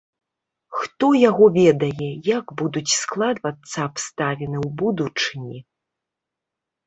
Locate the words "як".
2.37-2.45